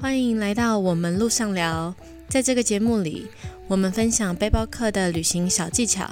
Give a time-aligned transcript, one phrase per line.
[0.00, 1.94] 欢迎来到我们路上聊。
[2.26, 3.26] 在这个节目里，
[3.68, 6.10] 我们分享背包客的旅行小技巧、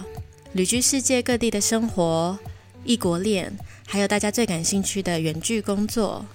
[0.52, 2.38] 旅居世界各地的生活、
[2.84, 3.50] 异国恋，
[3.86, 6.26] 还有大家最感兴趣的远距工作。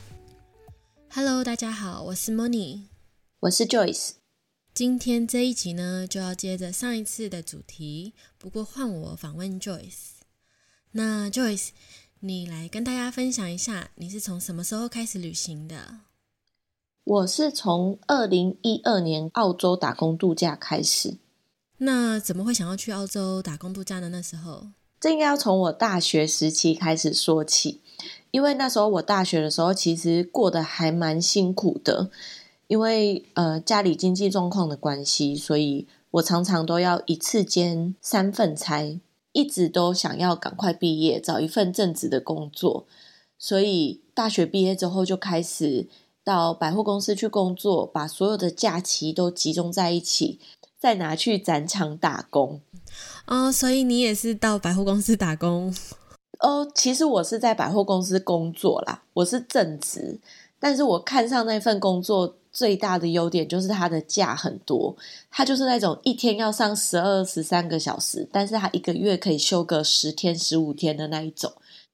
[1.12, 2.86] Hello，大家好，我是 Moni，
[3.42, 4.14] 我是 Joyce。
[4.74, 10.24] 今天这一集呢，就要接着上一次的主题，不过换我访问 Joyce。
[10.94, 11.70] 那 Joyce，
[12.22, 16.00] 你来跟大家分享一下，你是从什么时候开始旅行的？
[17.06, 21.18] 我是从二零一二年澳洲打工度假开始。
[21.80, 24.08] 那怎么会想要去澳洲打工度假呢？
[24.08, 24.68] 那时候，
[25.02, 27.82] 这应该要从我大学时期开始说起，
[28.32, 32.10] 因为那时候我大学的时候其实过得还蛮辛苦的，
[32.68, 38.98] 因为呃家里经济状况的关系，所以我常常都要一次兼三份差，
[39.34, 42.88] 一直都想要赶快毕业，找一份正职的工作，
[43.38, 45.90] 所以大学毕业之后就开始。
[46.24, 50.40] 到百货公司去工作，把所有的假期都集中在一起，
[50.80, 52.62] 再拿去展场打工。
[53.28, 55.76] 哦，所以你也是到百货公司打工？
[56.40, 60.20] 哦，其实我是在百货公司工作啦，我是正职。
[60.60, 64.96] 但是我看上那份工作最大的优点就是它的假很多，
[65.30, 71.52] 它就是那种一天要上十二、十三个小时，但是它一个月可以休个十天、十五天的那一种。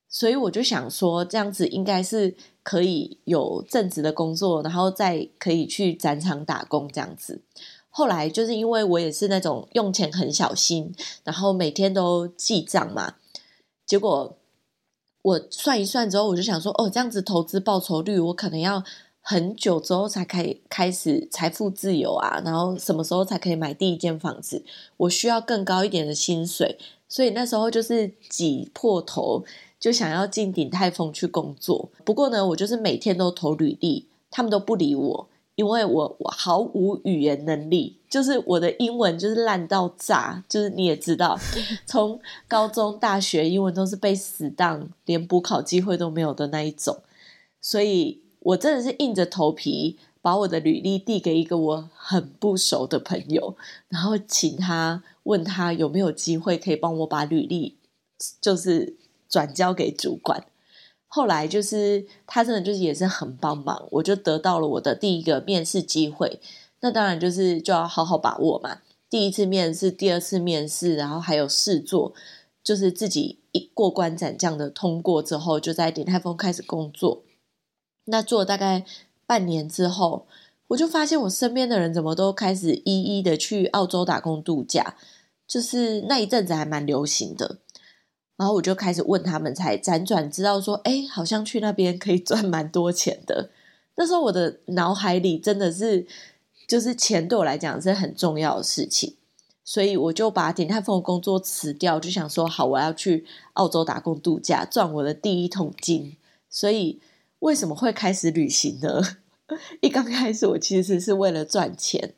[0.09, 2.35] 所以我就想说，这样子应该是。
[2.61, 7.41] 可以有正职的工作，然后再可以去展场打工这样子。
[7.89, 10.93] 后来就是因为我也是那种用钱很小心，
[11.23, 13.15] 然后每天都记账嘛。
[13.87, 14.37] 结果
[15.23, 18.83] 我算一算之后，我就想说，哦，这样子投资报酬率，我可能要
[19.21, 22.39] 很久之后才可以开始财富自由啊。
[22.45, 24.63] 然后什么时候才可以买第一间房子？
[24.97, 29.43] 我需要更高一点的薪水，所以那时候就是挤破头。
[29.79, 41.39] 就想要进鼎泰丰去工作，不过呢，我就是每天都投履历，他们都不理我，因为我我毫无语言能力，就是我的英文就是烂到炸，就是你也知道，
[41.87, 46.97] 从高中、大学英文都是被死当，连补考机会都没有的那一种，
[47.61, 53.55] 所以我真的是硬着头皮把我的履历递给一个我很不熟的朋友，
[53.87, 57.77] 然后请他问他有没有机会可以帮我把履历，
[58.41, 58.97] 就是。
[59.29, 60.43] 转交给主管，
[61.07, 66.39] 后来就是他真的就是也是很帮忙，我就得到了我的第一个面试机会。
[66.81, 68.79] 那当然就是就要好好把握嘛。
[69.09, 72.13] 第一次面试、第二次面试，然后还有试做，
[72.63, 77.23] 就是自己一过关斩将的通过之后，就在鼎泰丰开始工作。
[78.05, 78.85] 那做大概
[79.25, 80.27] 半年之后，
[80.67, 84.95] 我就发现我身边的人怎么都开始一一的去澳洲打工度假，
[85.47, 87.57] 就是那一阵子还蛮流行的。
[88.39, 93.49] 然后我就开始问他们，才辗转知道说，哎，好像去那边可以赚蛮多钱的。
[93.95, 96.07] 那时候我的脑海里真的是，
[96.65, 99.15] 就是钱对我来讲是很重要的事情，
[99.65, 106.15] 所以我就把鼎泰丰的工作辞掉，就想说，好，我要去澳洲打工度假，赚我的第一桶金。
[106.49, 107.01] 所以
[107.39, 109.01] 为什么会开始旅行呢？
[109.81, 112.13] 一刚开始，我其实是为了赚钱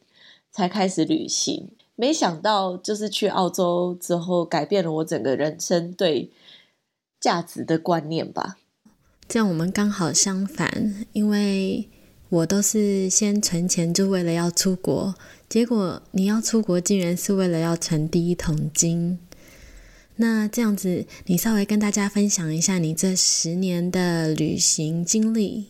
[0.52, 1.70] 才开始旅行。
[2.02, 6.32] 没想到，就是去澳洲之后，改变了我整个人生对
[7.20, 8.58] 价值的观念吧。
[9.28, 11.88] 这样我们刚好相反，因为
[12.30, 15.14] 我都是先存钱，就为了要出国。
[15.48, 19.20] 结果你要出国，竟然是为了要存第一桶金。
[20.16, 25.68] 那这样子，你稍微跟大家分享一下你这十年的旅行经历。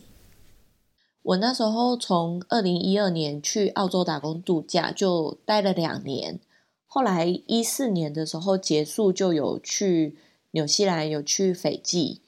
[1.22, 6.40] 我那时候从二零一二年去澳洲打工度假，就待了两年。
[6.86, 10.16] 后来一四年的时候结束，就有去
[10.50, 12.20] 纽西兰，有去斐济，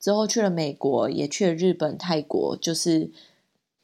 [0.00, 3.12] 之后去了美国，也去了日本、泰国，就是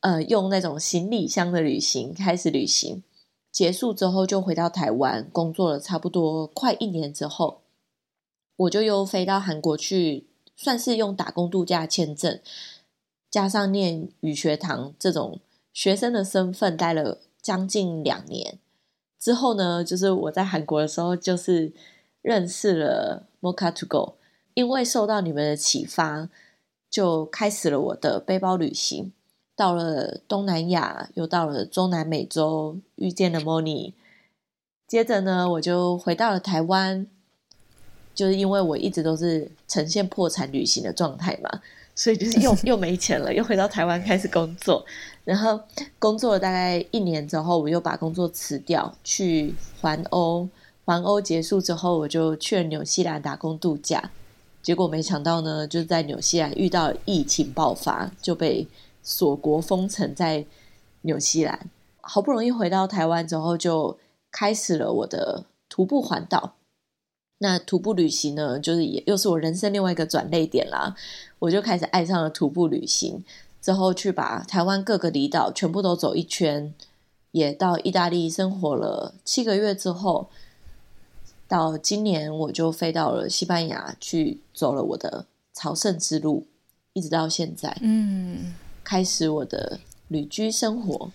[0.00, 3.04] 呃用那种行李箱的旅行开始旅行。
[3.52, 7.60] 结束之后就回到台湾工作了，差不多快一年之后，
[8.56, 10.26] 我就又飞到韩国去，
[10.56, 12.40] 算是用打工度假签证。
[13.30, 15.40] 加上念语学堂这种
[15.72, 18.58] 学生的身份，待了将近两年
[19.18, 21.72] 之后呢，就是我在韩国的时候，就是
[22.22, 24.14] 认识了 Mocha to Go，
[24.54, 26.28] 因为受到你们的启发，
[26.90, 29.12] 就开始了我的背包旅行，
[29.54, 33.92] 到了东南亚，又到了中南美洲，遇见了 Moni，
[34.86, 37.06] 接着呢，我就回到了台湾，
[38.14, 41.60] 就是因为我一直都是呈现破产旅行的状态嘛。
[41.98, 44.86] 所以就是又又没钱了，又回到台湾开始工作，
[45.24, 45.60] 然后
[45.98, 50.48] 工作了大概一年之后，我又把工作辞掉，去环欧。
[50.84, 54.12] 环欧结束之后，我就去了纽西兰打工度假。
[54.62, 58.68] 结果没想到呢，就是在纽西兰遇到疫情爆发，就被
[59.02, 60.46] 锁国封城在
[61.02, 61.68] 纽西兰。
[62.00, 63.98] 好不容易回到台湾之后，就
[64.30, 66.54] 开始了我的徒步环岛。
[67.38, 70.94] 那徒步旅行呢，就是也又是我人生另外一个转捩点啦。
[71.38, 73.24] 我就开始爱上了徒步旅行，
[73.62, 76.74] 之后去把台湾各个离岛全部都走一圈，
[77.30, 80.28] 也到意大利生活了七个月之后，
[81.46, 86.46] 到今年我就飞到了西班牙去走了我的朝圣之路，
[86.92, 88.52] 一直到现在，嗯，
[88.82, 91.12] 开始我的旅居生活。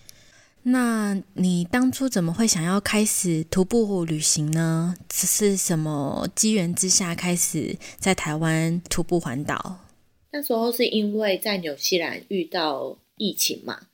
[0.66, 4.94] 那你当初怎么会想要开始徒步旅行呢？
[5.10, 9.80] 这是什么机缘之下开始在台湾徒步环岛？
[10.32, 13.88] 那时候是因为在纽西兰遇到疫情嘛，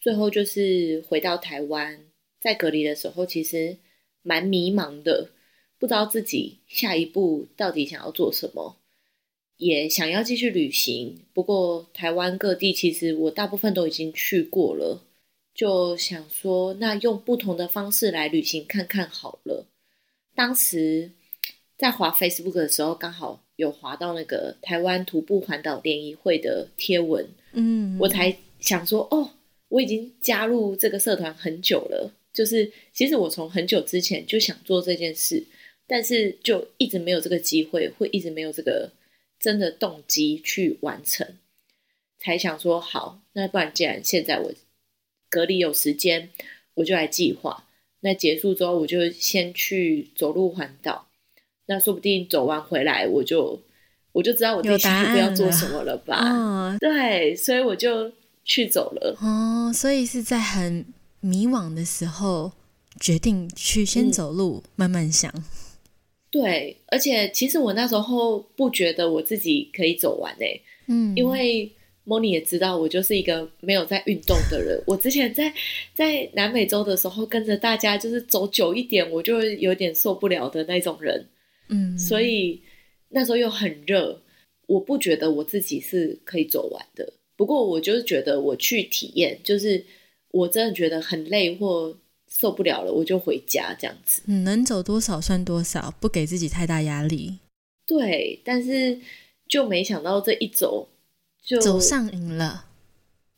[0.00, 2.00] 最后就是回到台湾，
[2.40, 3.76] 在隔离的时候，其实
[4.22, 5.30] 蛮迷茫的，
[5.78, 8.78] 不知道自己下一步到底想要做什么，
[9.58, 11.20] 也想要继续旅行。
[11.34, 15.04] 不过台湾各地其实我大部分都已经去过了。
[15.58, 19.66] 就想说，那用不同的方式来旅行看看好了。
[20.36, 21.10] 当时
[21.76, 29.32] 在滑 Facebook 的时候，刚好有滑到那个台湾徒步环岛联谊会的贴文，嗯，我才想说，哦，
[29.66, 32.14] 我已经加入这个社团很久了。
[32.32, 35.44] 就是其实我从很久之前就想做这件事，
[35.88, 38.92] 但是就一直没有这个机会，会一直没有这个
[39.40, 41.26] 真的动机去完成。
[42.16, 44.52] 才想说，好，那不然既然现在我。
[45.28, 46.30] 隔离有时间，
[46.74, 47.64] 我就来计划。
[48.00, 51.08] 那结束之后，我就先去走路环岛。
[51.66, 53.60] 那说不定走完回来，我就
[54.12, 56.16] 我就知道我第下一步要做什么了吧？
[56.18, 58.12] 哦，对，所以我就
[58.44, 59.16] 去走了。
[59.20, 60.86] 哦，所以是在很
[61.20, 62.52] 迷惘的时候，
[63.00, 65.32] 决定去先走路，慢慢想。
[66.30, 71.70] 对，而且其实我那时候不觉得我自己可以走完诶，嗯，因为。
[72.08, 74.82] 莫妮也知道我就是一个没有在运动的人。
[74.86, 75.52] 我之前在
[75.92, 81.26] 在南美洲的时候，跟着大家就是走久一点，我就有点受不了的那种人。
[81.68, 82.62] 嗯，所以
[83.10, 84.22] 那时候又很热，
[84.66, 87.12] 我不觉得我自己是可以走完的。
[87.36, 89.84] 不过我就是觉得我去体验，就是
[90.30, 91.94] 我真的觉得很累或
[92.26, 94.22] 受不了了，我就回家这样子。
[94.26, 97.38] 嗯，能走多少算多少，不给自己太大压力。
[97.86, 98.98] 对，但是
[99.46, 100.88] 就没想到这一走。
[101.62, 102.66] 走上瘾了，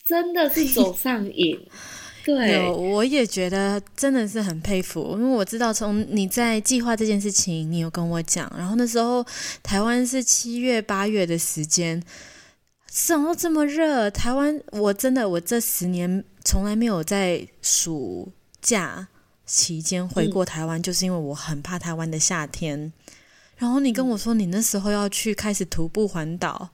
[0.05, 1.59] 真的是走上瘾。
[2.23, 9.25] 对，我也觉得真的是很佩服，因为我知道从你在计划这件事情，你有跟我讲，然后那时候
[9.63, 12.03] 台湾是七月八月的时间，
[12.87, 14.11] 怎么这么热？
[14.11, 18.31] 台湾我真的我这十年从来没有在暑
[18.61, 19.09] 假
[19.47, 22.93] 期间回过台湾，就是因为我很怕台湾的夏天。
[23.57, 26.69] 然后你跟我说你那时候要去开始徒步环岛。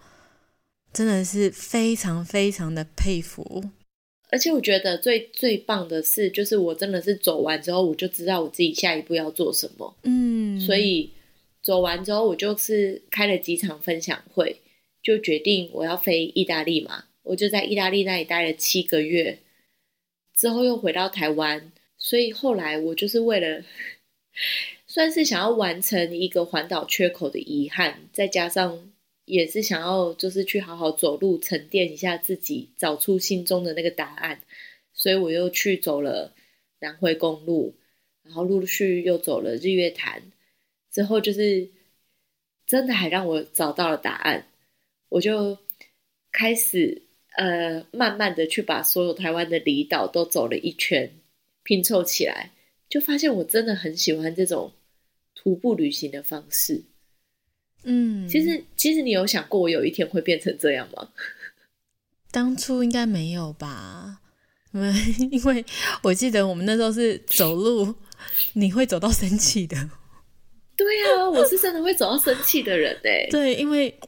[0.96, 3.62] 真的是非常非常的佩服，
[4.30, 9.94] 而且我觉得最最棒的是，就是我真的是走完之后，我就知道我自己下一步要做什么。
[10.04, 11.10] 嗯，所以
[11.62, 14.62] 走完之后，我就是开了几场分享会，
[15.02, 17.04] 就决定我要飞意大利嘛。
[17.24, 19.40] 我就在意大利那里待了七个月，
[20.34, 21.72] 之后又回到台湾。
[21.98, 23.62] 所以后来我就是为了
[24.88, 28.90] 算是想要完成一个环岛缺口的遗憾，再加上。
[29.26, 34.40] 也是想要，就是去好好走路，沉淀一下自己，找出心中的那个答案。
[34.94, 36.34] 所以我又去走了
[36.78, 37.76] 南回公路，
[38.22, 40.22] 然后陆陆续又走了日月潭，
[40.90, 41.68] 之后就是
[42.66, 44.48] 真的还让我找到了答案。
[45.10, 45.58] 我就
[46.32, 47.02] 开始
[47.36, 51.12] 呃，慢慢的去把所有台湾的离岛都走了一圈，
[51.62, 52.52] 拼凑起来，
[52.88, 54.72] 就发现我真的很喜欢这种
[55.34, 56.84] 徒步旅行的方式。
[57.84, 61.08] 嗯，其实其实你有想过我有一天会变成这样吗？
[62.32, 64.20] 当初应该没有吧？
[64.72, 64.92] 因 为
[65.30, 65.64] 因为
[66.02, 67.94] 我记得我们那时候是走路，
[68.54, 69.76] 你会走到生气的。
[70.76, 73.26] 对啊，我是真的会走到生气的人哎。
[73.30, 73.98] 对，因为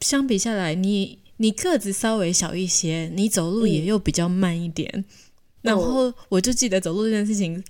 [0.00, 5.04] 相比下来，你你个子稍微小一些，你走路也又比较慢一点。
[5.62, 7.62] 然后我就记得走路这件事情，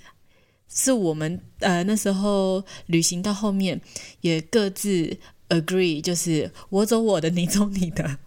[0.72, 3.78] 是我们呃那时候旅行到后面
[4.22, 5.14] 也各自。
[5.48, 8.18] Agree，就是我走我的，你走你的。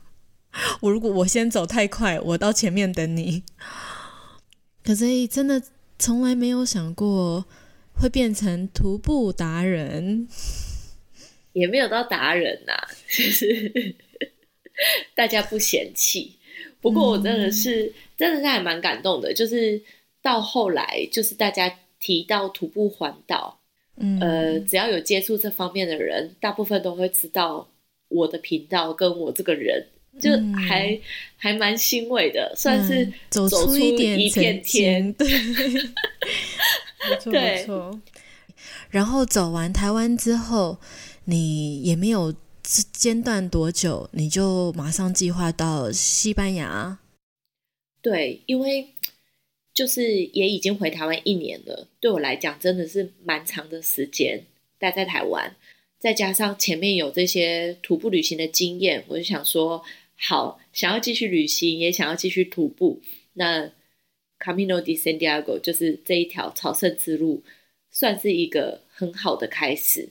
[0.82, 3.44] 我如果我先走太快，我到前面等你。
[4.84, 5.62] 可是真的
[6.00, 7.46] 从来没有想过
[7.94, 10.28] 会变成徒步达人，
[11.54, 12.74] 也没有到达人呐，
[13.08, 13.96] 就是
[15.14, 16.38] 大家不嫌弃。
[16.82, 19.32] 不过我真的是，真的是还蛮感动的。
[19.32, 19.82] 就是
[20.22, 23.61] 到后来，就是大家提到徒步环岛。
[24.20, 27.68] 呃，只要有接触这方面的人，大部分都会知道
[28.10, 29.86] 我的频道跟我这个人，
[30.20, 30.32] 就
[30.68, 31.00] 还
[31.38, 35.14] 还蛮欣慰的，算是走出一点一片天。
[35.14, 38.00] 对，没错没错。
[38.90, 40.78] 然后走完台湾之后，
[41.26, 42.34] 你也没有
[42.92, 47.00] 间断多久，你就马上计划到西班牙。
[48.02, 48.88] 对，因为
[49.74, 54.44] 就是也已经回台湾一年了，对我来讲真的是蛮长的时间
[54.78, 55.56] 待在台湾，
[56.00, 59.84] 再加上前面有这些徒步旅行的经验，我就想说，
[60.16, 63.02] 好，想要继续旅行，也想要继续徒步。
[63.34, 63.72] 那
[64.40, 67.44] Camino de Santiago 就是这一条朝圣之路。
[67.94, 70.08] 算是一个很好的开始。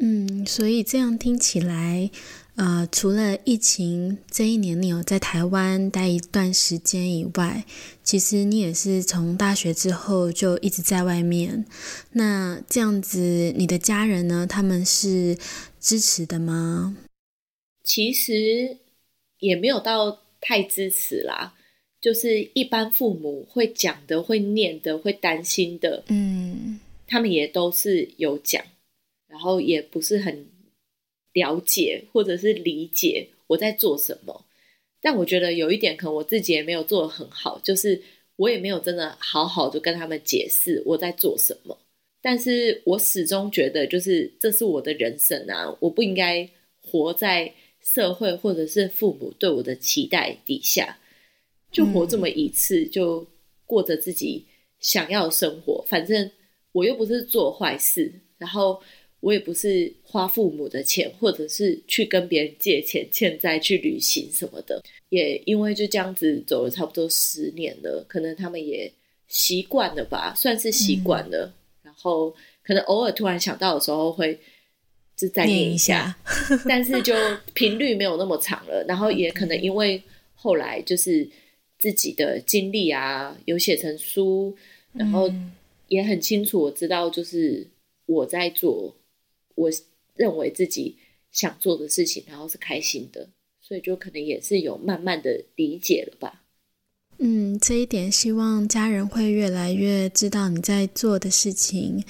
[0.00, 2.10] 嗯，所以这样听起来，
[2.54, 7.64] 呃，除了疫情这一年你有在台湾待一段时间以外，
[8.04, 11.64] 其实你也是从大学之后就一直在外面。
[12.12, 14.46] 那这样子，你的家人呢？
[14.46, 15.38] 他们是
[15.80, 16.96] 支持的吗？
[17.82, 18.76] 其实
[19.38, 21.54] 也没有到太支持啦。
[22.02, 28.60] 就是一般父母会讲的、会念的、会担心的，嗯，他们也都是有讲，
[29.28, 30.44] 然后也不是很
[31.32, 34.44] 了解或者是理解我在做什么。
[35.00, 38.00] 但我觉得有一点，可能我自己也没有做的很好，就是
[38.36, 41.78] 我也没有真的好好的跟他们解释我在做什么。
[42.20, 46.48] 但是我始终觉得，就是这是我的人生啊，我不应该
[46.80, 50.98] 活在社会或者是父母对我的期待底下。
[51.72, 53.26] 就活这么一次，就
[53.64, 54.44] 过着自己
[54.78, 55.82] 想要的生活。
[55.88, 56.30] 反正
[56.70, 58.80] 我又不是做坏事，然后
[59.22, 64.82] 我也不是花父母的钱，或者是去跟别人借钱欠债去旅行什么的。
[65.08, 68.92] 也因为就这样子走了差不多十年了，可能他们也
[69.28, 71.50] 习惯了吧，算是习惯了。
[71.82, 74.38] 然后可能偶尔突然想到的时候，会
[75.16, 76.14] 就再念一下，
[76.68, 77.14] 但是就
[77.54, 78.84] 频率没有那么长了。
[78.86, 80.02] 然后也可能因为
[80.34, 81.26] 后来就是。
[81.78, 84.56] 自己的经历啊，有写成书，
[84.92, 85.28] 然后
[85.88, 87.66] 也很清楚，我知道就是
[88.06, 88.94] 我在做
[89.54, 89.70] 我
[90.14, 90.96] 认为自己
[91.30, 93.30] 想做的事情，然后是开心的，
[93.60, 96.42] 所以就可能也是有慢慢的理解了吧。
[97.18, 102.02] 嗯，这一点希望家人会越来越知道你在做的事情，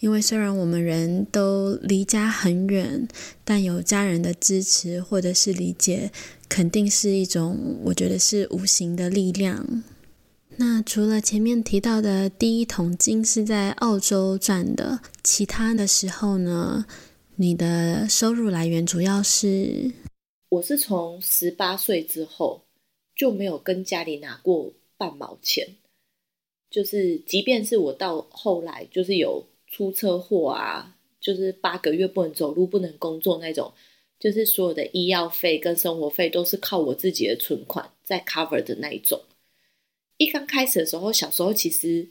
[0.00, 3.08] 因为虽然我们人都离家很远，
[3.44, 6.10] 但有家人的支持或者是理解。
[6.48, 9.82] 肯定是一种，我觉得是无形的力量。
[10.56, 16.84] 那除了前面提到的第一桶金是在澳洲赚的，其他的时候呢？
[17.36, 19.90] 你的收入来源主要是？
[20.50, 22.62] 我是从十八岁之后
[23.16, 25.76] 就没有跟家里拿过半毛钱，
[26.70, 33.72] 就是即便是我到后来就是有出车祸啊，就是八个月不能走路、不能工作那种。
[34.20, 39.20] 就是所有的医药费跟生活费都是靠我自己的存款在 cover 的那一种。
[40.22, 42.08] 一刚开始的时候，小时候其实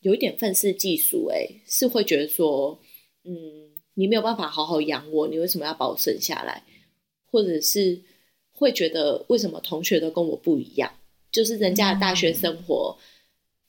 [0.00, 2.78] 有一点愤世嫉俗，哎，是会觉得说，
[3.24, 3.34] 嗯，
[3.94, 6.62] 你没有办法好好养我，你为什么要把我生下来？
[7.26, 8.02] 或者是
[8.52, 10.92] 会觉得为什么同学都跟我不一样？
[11.30, 12.96] 就是人家的大学生活，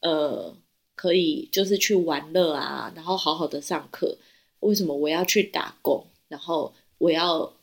[0.01, 0.55] 呃，
[0.95, 4.17] 可以就是去玩乐啊，然后好好的上课，
[4.61, 6.05] 为什么我要去打工？
[6.27, 7.53] 然后我要。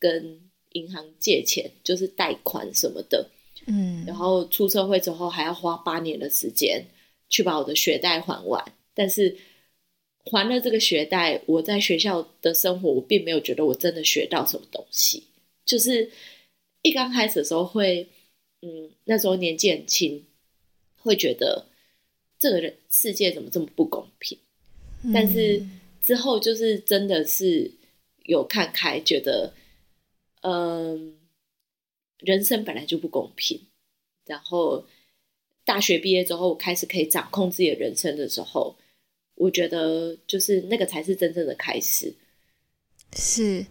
[0.00, 3.30] 跟银行借钱，就是贷款什么的，
[3.66, 6.84] 嗯，然后出社会之后还要花八年的时间
[7.28, 8.64] 去把我的学贷还完。
[8.94, 9.36] 但是
[10.24, 15.24] 还了这个学贷，我在学校的生活，我并没有觉得我真的学到什么东西。
[15.64, 16.10] 就是
[16.82, 18.08] 一刚开始的时候，会，
[18.62, 20.24] 嗯，那时候年纪很轻，
[20.96, 21.66] 会觉得
[22.38, 24.38] 这个人世界怎么这么不公平？
[25.12, 25.62] 但是
[26.02, 27.70] 之后就是真的是
[28.24, 29.52] 有看开，觉得。
[30.46, 31.16] 嗯，
[32.24, 33.60] 人生本来就不公平。
[34.26, 34.84] 然后
[35.64, 38.76] 大学毕业之后，开始可以掌控自己的人生的时候，
[39.34, 42.14] 我觉得就是那个才是真正的开始。
[43.16, 43.66] 是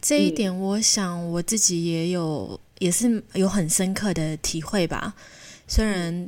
[0.00, 5.14] 这一点，我想我自己也有，也是有很深刻的体会吧。
[5.66, 6.26] 虽然。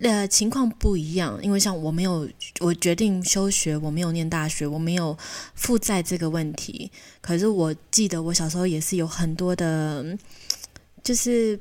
[0.00, 2.28] 呃，情况不一样，因为像我没有，
[2.60, 5.18] 我决定休学，我没有念大学，我没有
[5.56, 6.88] 负债这个问题。
[7.20, 10.16] 可是我记得我小时候也是有很多的，
[11.02, 11.58] 就是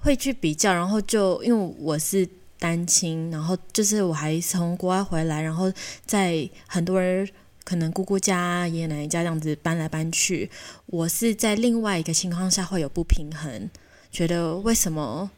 [0.00, 2.28] 会去比较，然后就因为我是
[2.58, 5.72] 单亲，然后就是我还从国外回来，然后
[6.04, 7.28] 在很多人
[7.64, 10.50] 可能姑姑家、爷爷奶奶家这样子搬来搬去，
[10.86, 13.70] 我是在另外一个情况下会有不平衡，
[14.10, 15.30] 觉得为什么？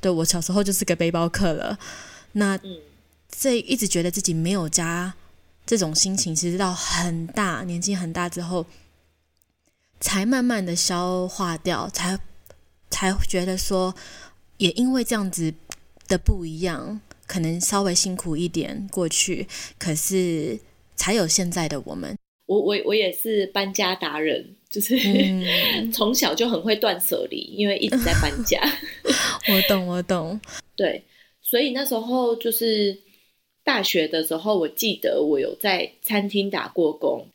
[0.00, 1.78] 对我小时候就是个背包客了，
[2.32, 2.58] 那
[3.28, 5.14] 这一直觉得自己没有家，
[5.64, 8.66] 这种心情其实到很大年纪很大之后，
[10.00, 12.18] 才慢慢的消化掉，才
[12.94, 13.92] 才觉得说，
[14.58, 15.52] 也因为这样子
[16.06, 20.56] 的不一样，可能稍微辛苦一点过去，可是
[20.94, 22.16] 才有现在的我们。
[22.46, 24.96] 我我我也是搬家达人，就是
[25.92, 28.60] 从小就很会断舍离，因为一直在搬家。
[29.50, 30.40] 我懂，我懂。
[30.76, 31.02] 对，
[31.42, 32.96] 所以那时候就是
[33.64, 37.26] 大学的时候，我记得我有在餐厅打过工，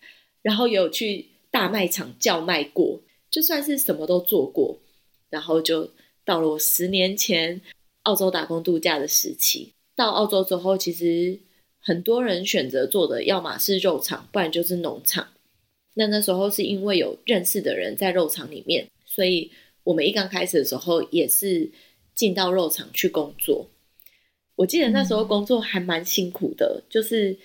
[0.42, 4.78] 然后也有去大卖场叫卖过，就算是什么都做过。
[5.30, 5.90] 然后就
[6.26, 7.62] 到了我十年前
[8.04, 9.74] 澳洲打工度假的时期。
[9.96, 11.40] 到澳洲之后，其实。
[11.82, 15.30] 很多人选择做的，要么是肉厂，不然就是农场。
[15.94, 19.50] 那那时候是因为有认识的人在肉厂里面，所以
[19.86, 21.72] 我们一刚开始的时候也是
[22.14, 23.70] 进到肉厂去工作。
[24.56, 27.40] 我记得那时候工作还蛮辛苦的，就是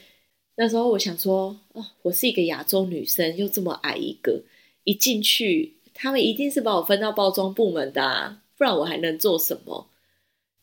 [0.57, 4.43] 那时候我想说，哦，我是一个亚洲女生，又这么矮一个，
[4.83, 9.89] 一进去他们一定是把我分到包装部门的，不然我还能做什么？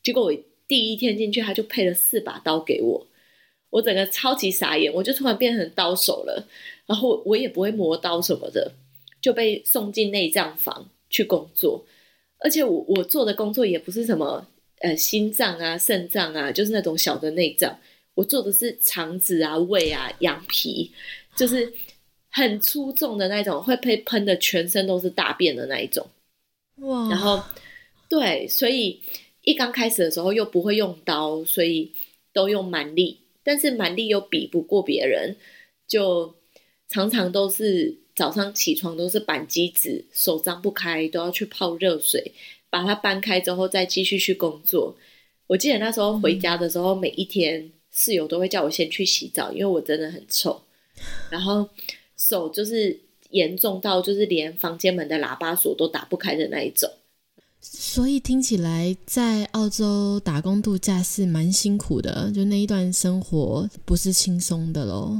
[0.02, 0.32] 结果我
[0.68, 3.06] 第一天进去，他就配了四把刀给我。
[3.70, 6.46] 我整个超级傻眼，我就突然变成刀手了，
[6.84, 8.72] 然后我也不会磨刀什么的，
[9.20, 11.84] 就被送进内脏房去工作。
[12.38, 14.46] 而且我我做的工作也不是什么
[14.80, 17.78] 呃心脏啊、肾脏啊，就是那种小的内脏，
[18.14, 20.90] 我做的是肠子啊、胃啊、羊皮，
[21.34, 21.72] 就是
[22.32, 26.04] 很粗重的那种，会被喷的全身都是大便的那一种。
[26.76, 27.08] 哇！
[27.08, 27.40] 然后
[28.08, 29.00] 对，所以
[29.42, 31.92] 一刚开始的时候又不会用刀，所以
[32.32, 33.18] 都用蛮力。
[33.44, 35.36] 但是蛮力又比不过别人，
[35.86, 36.34] 就
[36.88, 42.32] 常常都是早上起床都是板机子，手张不开，都要去泡热水，
[42.70, 44.96] 把它搬开之后再继续去工作。
[45.48, 50.62] 我记得那时候回家的时候，每一天室友都会叫我先去洗澡，因为我真的很臭，
[51.28, 51.68] 然后
[52.32, 52.98] 手就是
[53.28, 56.90] 严重到就是连房间门的喇叭锁都打不开的那一种。
[57.60, 65.18] 所以听起来，在澳洲打工度假是蛮辛苦的，就那一段生活不是轻松的喽。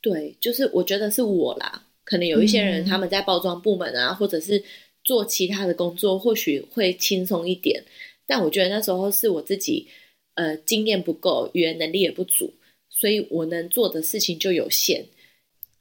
[0.00, 4.62] 对，就是我觉得是我啦，可能有一些人他们在包装部门啊，或者是
[5.04, 7.84] 做其他的工作，或许会轻松一点。
[8.26, 9.86] 但我觉得那时候是我自己，
[10.34, 12.52] 呃，经验不够，语言能力也不足，
[12.90, 15.06] 所以我能做的事情就有限。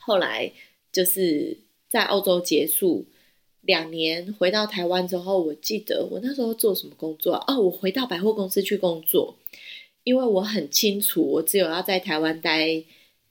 [0.05, 0.51] 后来
[0.91, 1.57] 就是
[1.89, 3.05] 在澳洲结束。
[3.63, 9.37] 两年回到台湾之后，我记得我那时候做什么工作哦，我回到百货公司去工作，
[10.03, 12.83] 因为我很清楚，我只有要在台湾待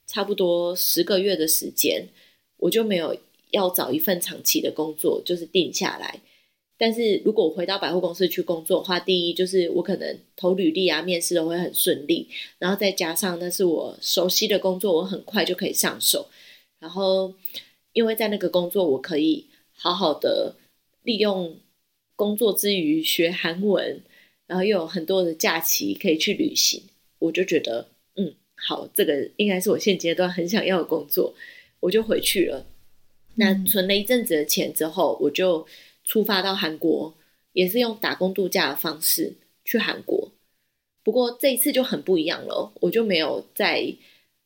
[0.07, 2.07] 差不多十个月的时间，
[2.55, 3.13] 我就没有
[3.49, 6.21] 要找一份长期的工作，就是定下来。
[6.77, 16.29] 但是如果我回到百货公司去工作的话，第一就是我可能投履历啊、面试都会很顺利，然后再加上那是我熟悉的工作，我很快就可以上手。
[16.81, 17.33] 然后
[17.93, 19.47] 因为在那个工作，我可以。
[19.73, 20.55] 好好的
[21.01, 21.57] 利用
[22.15, 24.03] 工作之余学韩文，
[24.45, 26.83] 然后又有很多的假期可以去旅行，
[27.17, 31.33] 我就觉得，嗯，好，这个应该是我现阶段很想要的工作，
[31.79, 32.63] 我就回去了。
[33.33, 35.65] 那存了一阵子的钱之后，我就
[36.03, 37.17] 出发到韩国，
[37.53, 39.33] 也是用打工度假的方式
[39.65, 40.31] 去韩国。
[41.01, 43.95] 不过这一次就很不一样了，我就没有在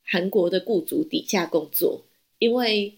[0.01, 2.05] 韩国的雇主底下工作，
[2.45, 2.93] 因为。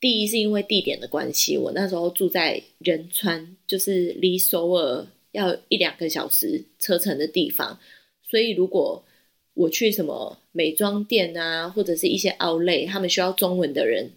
[0.00, 7.76] 第一是因为地点的关系，我那时候住在仁川，就是离首尔要一两个小时车程的地方，
[8.22, 9.04] 所以如果
[9.54, 14.12] 我去什么美妆店啊，或者是一些奥莱，他们需要中文的人，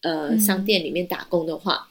[0.00, 1.88] 呃，商店里面打工的话，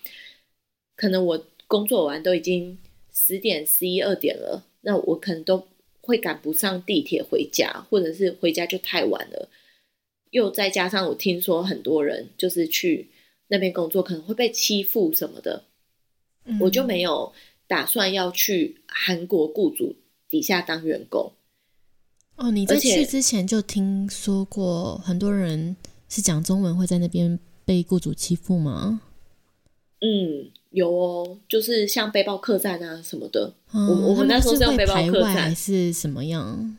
[0.98, 2.78] 可能我工作完都已经
[3.14, 5.66] 十点、十一二点了，那我可能都
[6.02, 9.48] 会赶不上地铁回家，或者是回家就太晚了，
[10.32, 13.10] 又再加上我听说很多人就是去。
[13.54, 15.66] 那边工作可能会被欺负什么的，
[16.62, 17.34] 我就没有
[17.68, 19.94] 打算要去韩国雇主
[20.30, 21.34] 底下当员工。
[22.38, 25.76] 哦，你在去之前就听说过很多人
[26.08, 29.02] 是讲中文会在那边被雇主欺负吗？
[30.00, 33.54] 嗯，有哦，就是像背包客栈啊什么的。
[33.74, 36.78] 我我们那时候是用背包客栈还是什么样？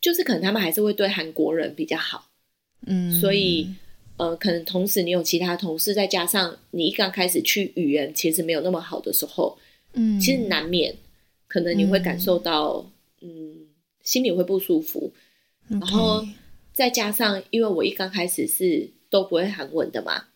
[0.00, 2.30] 就是可能他们还是会对韩国人比较好。
[2.86, 3.68] 嗯，所以。
[4.18, 9.58] 呃，可能同时你有其他同事，再加上你一刚开始去语言其实没有那么好的时候，
[9.94, 10.94] 嗯，其实难免
[11.48, 12.88] 可能你会感受到，
[13.20, 13.66] 嗯，
[14.02, 15.12] 心里会不舒服。
[15.66, 16.24] 然后
[16.72, 20.26] 再加上，因为我一刚开始是都不会韩文的嘛，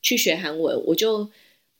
[0.00, 1.28] 去学韩文，我就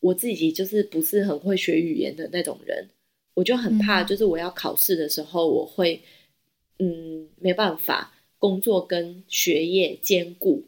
[0.00, 2.90] 我自己就是不是很会学语言的那种人，
[3.32, 6.02] 我就很怕，就是我要考试的时候，我会
[6.78, 8.12] 嗯没办法
[8.44, 10.64] 工作跟学业兼顾。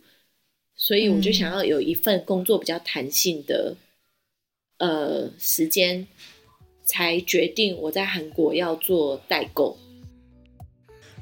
[0.75, 3.77] 所以我就想要有一份工作比较弹性的，
[4.79, 6.07] 呃，时间
[6.87, 9.77] 才决定我在韩国要做代购。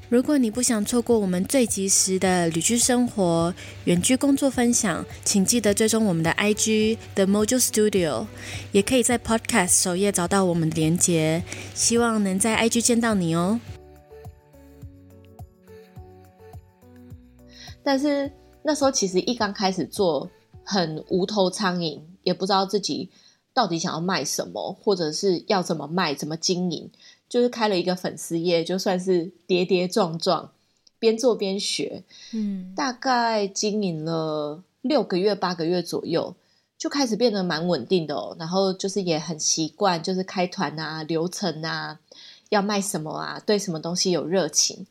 [0.07, 8.27] 如果你不想错过我们最及时的旅居生活、远距工作分享，请记得追踪我们的 IG The Mojo Studio，
[8.71, 11.43] 也可以在 Podcast 首页找到我们的连结。
[11.73, 13.59] 希望能在 IG 见到你哦。
[17.85, 18.29] 但是
[18.63, 20.29] 那时候其实一刚开始做，
[20.63, 23.09] 很无头苍蝇，也不知道自己
[23.53, 26.91] 到底想要卖什么，或者是要怎么卖、怎么经营。
[27.27, 30.51] 就是开了一个粉丝页，就算是跌跌撞撞，
[30.99, 36.35] 边做边学，嗯，大概经营了六个月、八个月左右，
[36.77, 38.35] 就开始变得蛮稳定的哦。
[38.39, 41.99] 然后就是也很习惯，就是开团啊、流程啊、
[42.49, 44.85] 要卖什么啊、对什么东西有热情，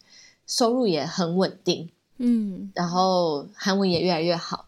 [0.44, 2.70] 收入也很稳定，嗯。
[2.74, 4.66] 然后韩文也越来越好，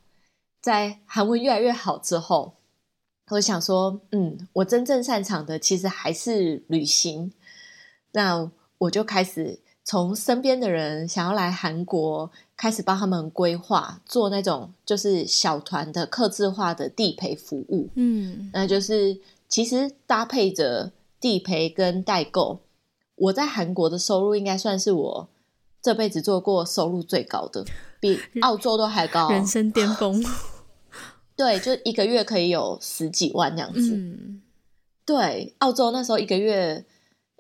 [0.61, 2.55] 在韩文越来越好之后，
[3.31, 7.33] 我想说，嗯，我真正擅长的其实还是旅行。
[8.13, 17.89] 那我就开始从身边的人想要来韩国，开始帮他们规划做那种就是小团的客制化的地陪服务。
[17.95, 22.61] 嗯，那就是其实搭配着地陪跟代购，
[23.17, 25.29] 我在韩国的收入应该算是我
[25.87, 27.65] 这辈子做过收入最高的，
[28.01, 30.21] 比澳洲都还高，人生巅峰。
[31.37, 33.95] 对，就一个月可以有十几万这样子。
[33.95, 34.43] 嗯，
[35.05, 36.85] 对，澳洲那时候一个月。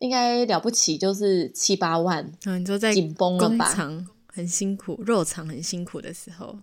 [0.00, 2.30] 应该了不起，就是七八万。
[2.44, 6.58] 嗯，你说在工厂很辛苦，肉厂很辛苦的时候。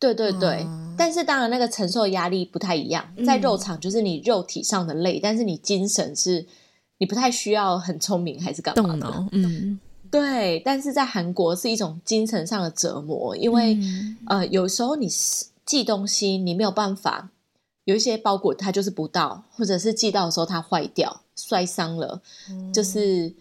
[0.00, 0.66] 对对对，
[0.98, 3.06] 但是当然那个承受压力不太一样。
[3.24, 6.44] 在肉厂就是你肉体上的累，但是你精神是，
[6.98, 8.82] 你不太需要很聪明还是干嘛？
[8.82, 9.28] 动脑。
[9.30, 9.78] 嗯，
[10.20, 10.62] 对。
[10.64, 13.78] 但是在韩国是一种精神上的折磨，因为
[14.26, 15.08] 呃，有时候你
[15.66, 17.30] 寄东西你没有办法。
[17.86, 22.22] 有一些包裹它就是不到，或者是寄到的时候它坏掉、摔伤了，
[22.72, 23.34] 就是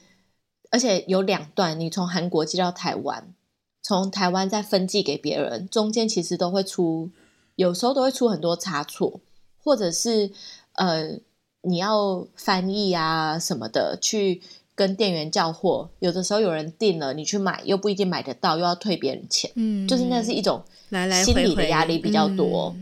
[0.69, 3.33] 而且有两段，你从韩国寄到台湾，
[3.81, 7.09] 从台湾再分寄给别人，中间其实都会出，
[7.55, 9.21] 有时候都会出很多差错，
[9.63, 10.29] 或者是
[10.73, 11.17] 呃
[11.61, 14.41] 你要翻译啊什么的，去
[14.75, 22.75] 跟店员叫货，有的时候有人订了，你去买又不一定买得到，又要退别人钱，嗯，就是那是一种来来心理的压力比较多，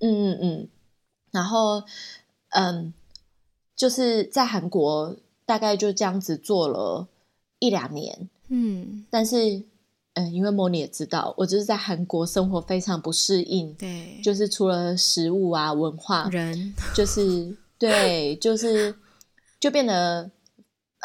[0.00, 0.68] 嗯嗯嗯。
[1.32, 1.82] 然后，
[2.50, 2.94] 嗯，
[3.76, 7.08] 就是在韩国大概就这样子做了
[7.58, 9.62] 一两年，嗯，但是，
[10.14, 18.94] 嗯，因为莫妮也知道，我就是在韩国生活非常不适应，对，就是除了食物啊、文化、人，就是对，就是
[19.60, 20.30] 就变得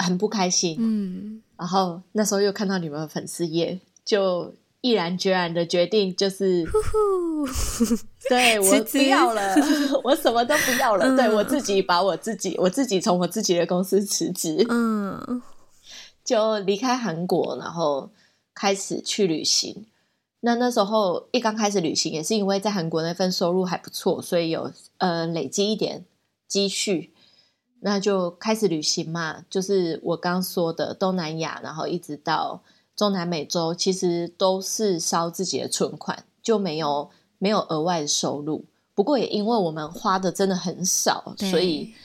[0.02, 4.54] 很不开心，嗯，然后那时候又看到你们粉丝页，就。
[4.84, 6.66] 毅然决然的决定就是，
[8.28, 9.56] 对我不要了，
[10.04, 11.16] 我什么都不要了。
[11.16, 15.40] 对我自己把我自己，我自己从我自己的公司辞职，嗯，
[16.26, 18.10] 就离开韩国，然后
[18.56, 19.86] 开始去旅行。
[20.40, 26.04] 那那时候一刚开始旅行，也是因为在韩国那份收入还不错，所以有呃累积一点
[26.48, 27.12] 积蓄，
[27.82, 29.44] 那就开始旅行嘛。
[29.50, 32.64] 就是我刚说的东南亚，然后一直到。
[32.94, 38.66] 中南美洲其实都是烧自己的存款，就没有没有额外的收入。
[38.94, 41.96] 不过也因为我们花的真的很少，所以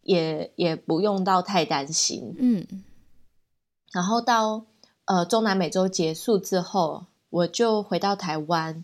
[0.00, 2.34] 也也不用到太担心。
[2.38, 2.66] 嗯，
[3.92, 4.64] 然后到
[5.04, 8.82] 呃中南美洲结束之后，我就回到台湾，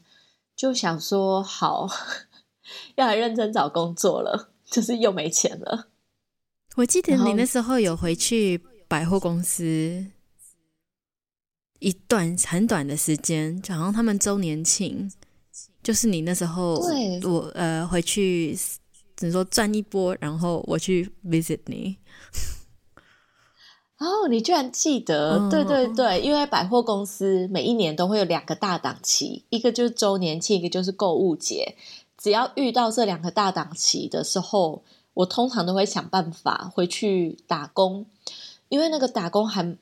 [0.54, 1.88] 就想说好
[2.96, 5.86] 要来认真找工作了，就是又没钱了。
[6.76, 10.06] 我记得你那时候有回去百货公司。
[11.78, 15.12] 一段很短的时间，就好像他们周年庆，
[15.82, 16.80] 就是你那时候，
[17.22, 18.56] 我呃回去，
[19.14, 21.98] 只能说赚一波，然后我去 visit 你。
[23.98, 25.50] 哦，你居然记得？
[25.50, 31.76] 对对对，因为百货公司每一年都会有两个大档期，一个就是周年庆，一个就是购物节。
[32.16, 34.82] 只要遇到这两个大档期的时候，
[35.16, 38.06] 我通常都会想办法回去打工，
[38.70, 39.76] 因为那个打工还。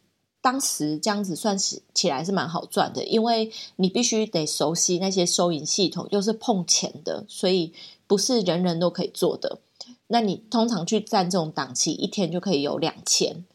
[0.44, 7.72] 当时这样子算起起来是蛮好赚的，因为你必须得熟悉那些收银系统，又是碰钱的，所以
[8.06, 9.60] 不是人人都可以做的。
[10.08, 13.46] 那你通常去占这种档期，一天就可以有两千，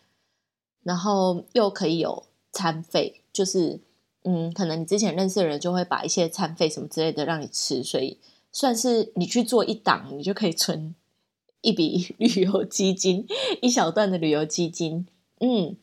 [0.82, 3.80] 然后又可以有餐费，就是
[4.24, 8.18] 嗯，可能你之前认识的人就会把一些餐费什么之类的让你吃，所以
[8.52, 10.96] 算是你去做一档，你就可以存
[11.62, 13.26] 一笔 旅游基金，
[13.62, 15.08] 一小段的旅游基金，
[15.40, 15.76] 嗯。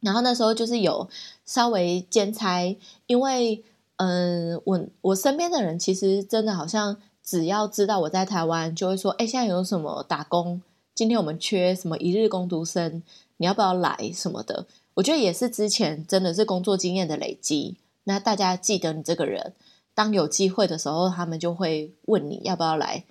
[0.00, 1.10] 然后那时候就是有
[1.44, 2.74] 稍微兼差，
[3.06, 3.62] 因为
[3.96, 10.62] 嗯，我我身边的人其实真的好像只要知道我在台湾，就会说，哎，现在有什么打工
[10.94, 13.02] 今天我们缺什么一日工读生，
[13.36, 14.66] 你要不要来什么的？
[14.94, 17.76] 我觉得也是之前真的是工作经验的累积。
[18.04, 19.52] 那大家记得你这个人，
[19.94, 23.04] 当有机会的时候，他们就会问你要不要来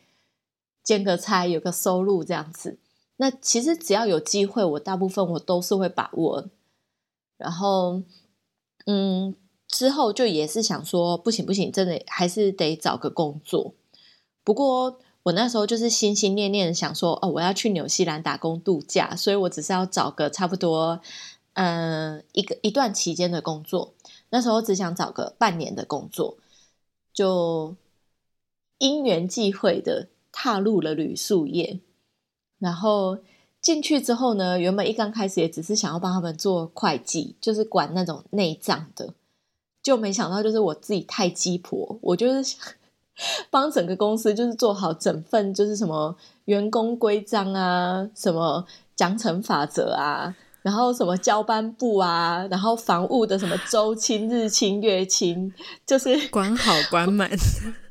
[0.90, 2.80] 兼个差，有个收入这样子。
[3.18, 6.50] 那其实只要有机会，我大部分我都是会把握。
[7.38, 8.02] 然后，
[8.88, 9.36] 嗯，
[9.68, 13.76] 之后就也是想说，不行不行，真的还是得找个工作。
[14.44, 21.00] 不过我那时候就是心心念念想说，哦，我要去纽西兰打工度假，所以我只是要找个差不多，
[21.54, 23.94] 嗯，一个一段期间的工作。
[24.32, 26.38] 那时候只想找个半年的工作，
[27.14, 27.76] 就
[28.80, 30.08] 因缘际会的
[30.42, 31.82] 踏入了旅宿业。
[32.60, 33.18] 然后
[33.62, 39.14] 进去之后呢，原本一刚开始也只是想要帮他们做会计，就是管那种内账的，
[39.84, 42.56] 就没想到就是我自己太鸡婆，我就是
[43.52, 50.34] 帮整个公司就是做好整份就是什么员工规章啊，什么奖惩法则啊。
[50.62, 55.54] 然后什么交班部啊，然后房务的什么周清、日清、月清，
[55.86, 57.32] 就是管好管满，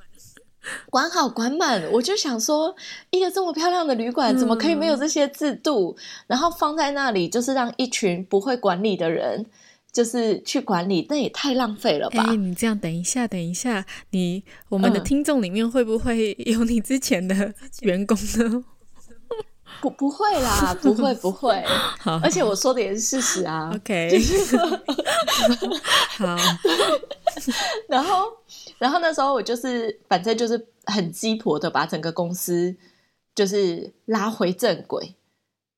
[0.91, 1.83] 管好管满。
[1.93, 2.75] 我就想说，
[3.11, 5.97] 一个这么漂亮的旅馆，怎么可以没有这些制度？
[6.27, 9.47] 然后放在那里，就是让一群不会管理的人，
[9.93, 12.25] 就是去管理，那也太浪费了吧？
[12.29, 18.65] 哎，你这样，等一下，等一下，你我们的听众里面会不会有你之前的员工呢？
[19.81, 21.63] 不不会啦，不会不会，
[22.21, 23.71] 而且我说的也是事实啊。
[23.73, 24.19] OK，
[26.17, 26.37] 好。
[27.89, 28.25] 然后，
[28.79, 32.77] 然后那时候我就是，反正就是很鸡婆的把整个公司
[33.35, 35.15] 就是拉回正轨。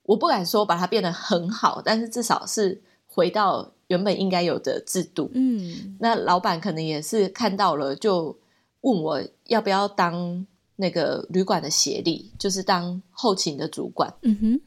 [0.05, 5.31] 我不敢说把它变得很好，但是至少是回到原本应该有的制度。
[5.35, 8.39] 嗯，那老板可能也是看到了，就
[8.81, 10.47] 问我要不要当。
[10.77, 14.15] 那个旅馆的协力就是当后勤的主管。
[14.23, 14.61] 嗯哼，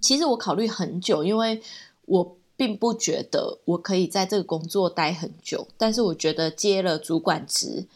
[0.00, 1.60] 其实我考虑很久，因为
[2.02, 7.86] 我并不觉得我可以在这个工作待很久，但是我觉得接了主管职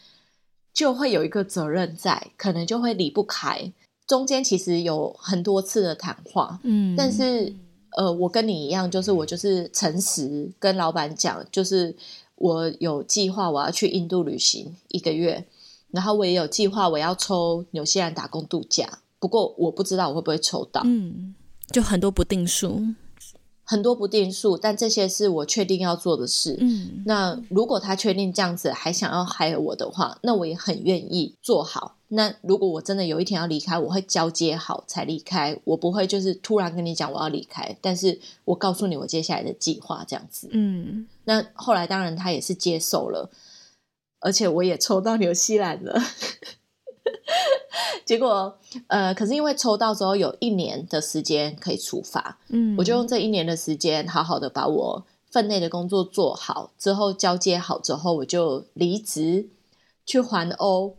[0.73, 3.73] 就会有一个责任在，可能就会离不开。
[4.07, 7.55] 中间其实有很多次的谈话，嗯，但是
[7.97, 11.97] 呃，我跟你一样，就是我就是诚实跟老板讲，就是
[12.37, 15.47] 我有计划我要去印度旅行一个月。
[15.93, 20.83] 然后我也有计划，我要抽纽西兰打工度假，不过我不知道我会不会抽到。
[20.85, 21.35] 嗯，
[21.73, 22.81] 就很多不定数，
[23.71, 26.57] 很多不定数，但这些是我确定要做的事。
[26.59, 31.95] 嗯，那如果他确定这样子还想要害我的话，那我也很愿意做好。
[32.09, 40.49] 那如果我真的有一天要离开，我会交接好才离开，我不会就是突然跟你讲我要离开，但是我告诉你我接下来的计划这样子。
[40.51, 43.31] 嗯，那后来当然他也是接受了。
[44.23, 45.99] 而且我也抽到纽西兰了，
[48.11, 59.49] 结果呃，可是因为抽到之后有一年的时间可以出发，嗯，我就用这一年的时间好好的把我分内的工作做好，之后交接好之后，我就离职
[60.05, 60.97] 去环欧，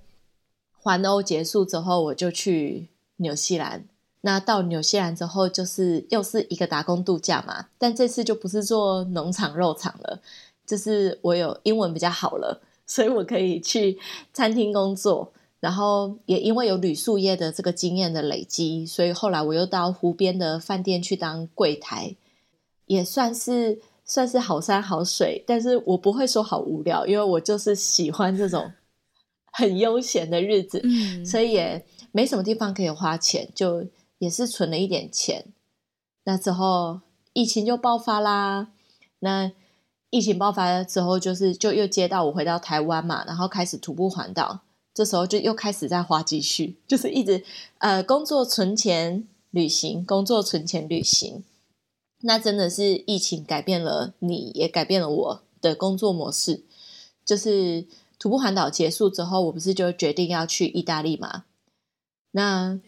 [0.71, 3.83] 环欧结束之后，我就去纽西兰。
[4.21, 10.21] 那到纽西兰之后，就是又是一个打工度假嘛，但这次就不是做农场肉场了，
[10.65, 12.61] 就是我有英文比较好了。
[12.87, 13.97] 所以我可以去
[14.33, 22.17] 餐厅工作，然后也因为有旅宿业的这个经验的累积，所以后来我又到湖边的饭店去当柜台，
[22.87, 25.41] 也算是算是好山好水。
[25.47, 28.69] 但是我不会说好无聊，因为我就是喜欢这种
[29.53, 30.83] 很悠闲的日子，
[31.25, 33.85] 所以也没什么地方可以花钱，就
[34.17, 35.45] 也是存了一点钱。
[36.25, 36.99] 那之后
[37.31, 38.67] 疫情就爆发啦，
[39.19, 39.53] 那。
[40.13, 44.59] 疫情爆发之后，就是就又接到我回到台湾嘛，然后开始徒步环岛。
[44.93, 47.43] 这时候就又开始在花积蓄，就是一直
[47.77, 51.43] 呃工作存钱旅行，工作存钱旅行。
[52.23, 56.63] 那真的是疫情改变了你，也改变了我的工作模式。
[57.25, 57.85] 就是
[58.19, 61.45] 徒步环岛结束之后，我不是就决定要去意大利嘛？
[62.31, 62.79] 那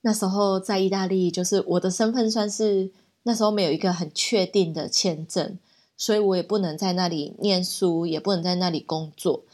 [0.00, 2.90] 那时候在意大利，就是我的身份算是
[3.22, 5.58] 那时候没有一个很确定的签证。
[5.96, 9.44] 所以我也不能在那里念书，也不能在那里工作。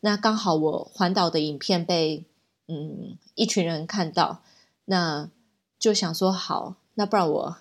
[0.00, 2.24] 那刚好我环岛的影片被
[2.68, 4.42] 嗯一群人看到，
[4.84, 5.30] 那
[5.78, 7.56] 就想说好，那不然我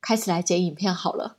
[0.00, 1.36] 开始来剪影片好了。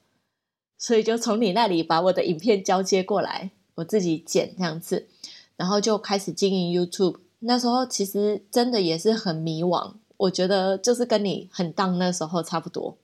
[0.78, 5.08] 所以就从你那里把我的影片交接过来，我自己剪这样子，
[5.56, 7.20] 然后就开始经营 YouTube。
[7.40, 12.98] 那时候其实真的也是很迷惘，我觉得就是跟你很当那时候差不多。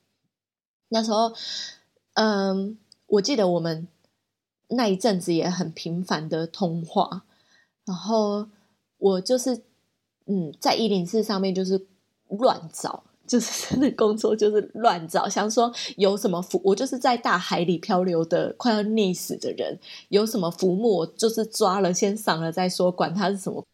[0.90, 1.34] 那时候，
[2.14, 2.78] 嗯。
[3.10, 3.88] 我记得我们
[4.68, 7.24] 那一阵子也很频繁的通话，
[7.88, 8.46] 然后
[8.98, 9.64] 我就是
[10.26, 11.88] 嗯，在一零四上面就是
[12.28, 23.66] 乱找就是真的工作就是乱找，想说有什么浮，我就是在大海里漂流的快要溺死的人，有什么浮木，我就是抓了先上了再说，管它是什么。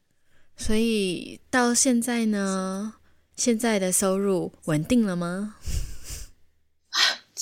[0.56, 2.94] 所以到现在呢，
[3.36, 5.56] 现在的收入稳定了吗？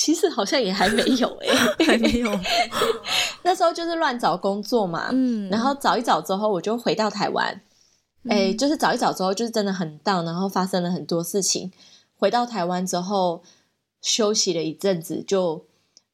[0.03, 1.47] 其实好像也还没有哎，
[1.85, 2.39] 还没有。
[3.45, 7.61] 那时候就是乱找工作嘛，嗯，然后找一找之后，我就回到台湾。
[8.27, 11.71] 哎，就是找一找之后，就是真的很荡，然后发生了很多事情。
[12.17, 13.43] 回到台湾之后，
[14.01, 15.65] 休息了一阵子，就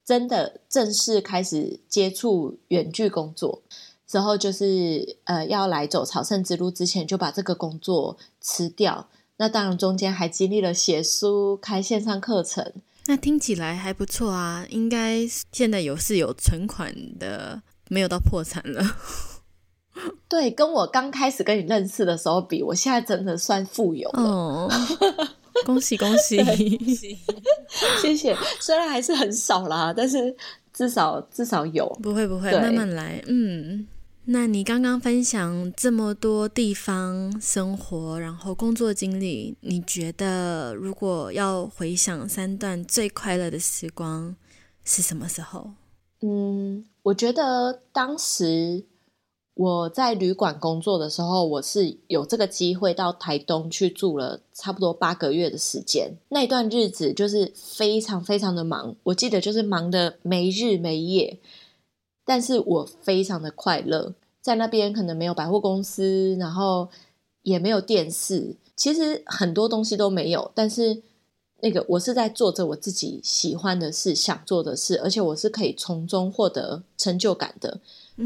[0.05, 3.61] 真的正式开始接触远距工作。
[4.05, 9.07] 之后就是呃，要来走朝圣之路之前，就把这个工作辞掉。
[9.37, 12.73] 那当然中间还经历了写书、开线上课程。
[13.07, 18.83] 那听起来还不错啊，应该现在有是有存款的，没有到破产了。
[20.29, 24.69] 对，跟我刚开始跟你认识的时候比，我现在真的算富有了。
[25.65, 26.37] 恭喜恭喜，
[28.01, 28.35] 谢谢。
[28.59, 30.35] 虽然还是很少啦，但是
[30.71, 31.87] 至少至少有。
[32.03, 33.23] 不会不会，慢慢来。
[33.27, 33.87] 嗯。
[34.29, 44.35] 那你刚刚分享这么多地方生活，然后工作经历，你觉得如果要回想三段最快乐的时光
[44.83, 45.71] 是什么时候？
[46.21, 48.83] 嗯，我觉得当时
[49.53, 56.17] 我在旅馆工作的时候，我是有这个机会到台东去住了差不多八个月的时间。
[56.27, 61.39] 那段日子就是非常非常的忙，我记得就是忙的没日没夜。
[62.27, 66.89] 但是我非常的快乐，在那边可能没有百货公司，然后
[67.43, 70.51] 也没有电视，其实很多东西都没有。
[70.53, 71.01] 但是
[71.61, 77.79] 那个我是在做着我自己喜欢的事、想做的事，而且我是可以从中获得成就感的。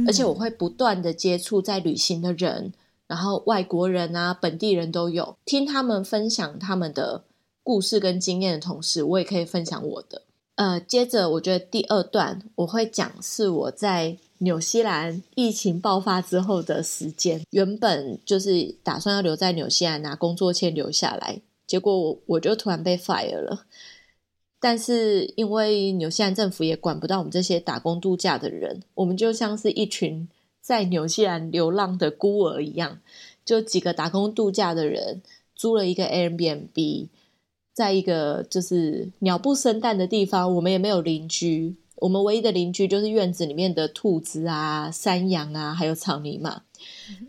[0.08, 2.74] 而且我会不断的接触在旅行的人，
[3.06, 7.24] 然后外国人啊、本地人都有，听他们分享他们的
[7.62, 10.24] 故事跟经验的同时，我也可以分享我的。
[10.56, 17.42] 呃，接着我觉得第二段我会讲是我在纽西兰疫情爆发之后的时间。
[17.52, 23.66] 原本就是打算要留在纽西兰拿工作签留下来，结果我我就突然被 fire 了。
[24.60, 30.30] 但是因为纽西兰政府也管不到我们这些打工度假的人，我们就像是一群
[30.62, 33.00] 在纽西兰流浪的孤儿一样，
[33.44, 35.24] 就几个打工度假的人
[35.56, 37.08] 租了一个 Airbnb。
[37.74, 41.78] 在一个就是鸟不生蛋的地方，我们也没有邻居。
[41.96, 46.64] 我们唯一的邻居就是院子里面的兔子啊、山羊啊，还有草泥马。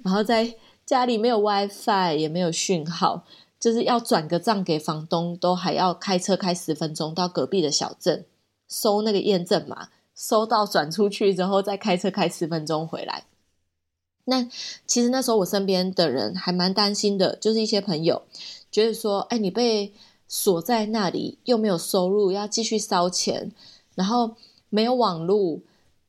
[0.03, 0.55] 然后在
[0.87, 3.25] 家里没有 WiFi，也没有讯号，
[3.61, 8.25] 就是要转个账给房东，都还要开车开十分钟到隔壁的小镇
[8.69, 13.27] 收那个验证码，收到转出去之后再开车开十分钟回来。
[14.25, 14.49] 那
[14.87, 18.23] 其实那时候我身边的人还蛮担心的，就是一些朋友
[18.71, 19.93] 觉得说：“哎，你被……”
[20.35, 23.53] 锁在那里又没有收入，要继续烧钱，
[23.95, 24.35] 然后
[24.71, 25.61] 没有网络，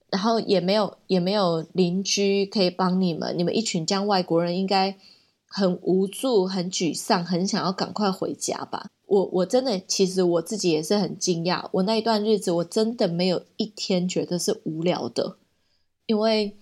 [0.09, 3.38] 然后也没有也没有邻居可以帮你们。
[3.38, 4.97] 你们一群这样外国人应该
[5.45, 8.89] 很无助、很沮丧、很想要赶快回家吧？
[9.07, 11.67] 我我真的其实我自己也是很惊讶。
[11.73, 15.36] 我那一段日子我真的没有一天觉得是无聊的，
[16.05, 16.55] 因为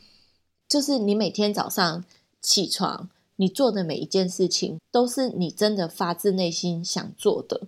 [0.67, 2.03] 就是你每天早上
[2.41, 3.11] 起床。
[3.41, 7.61] 你做的每一件事情都是你真的发自内心想做的。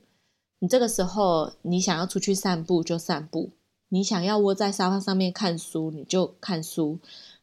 [0.59, 3.49] 你这个时候，你想要出去散步就散步，
[3.89, 6.99] 你想要窝在沙发上面看书你就看书，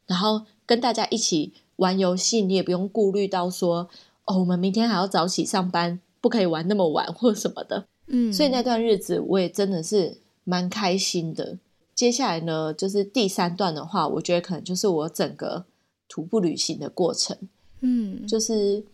[0.07, 3.89] 然后跟大家一起玩游戏，你也不用顾虑到说
[4.27, 7.89] 哦，我们明天还要早起上班，不可以玩那么晚或什么的。
[8.07, 11.59] 嗯，所以那段日子我也真的是蛮开心的。
[11.97, 15.65] 接下来呢，就是第三段的话，我觉得可能就是我整个
[16.09, 17.37] 徒步旅行的过程。
[17.81, 18.85] 嗯，就是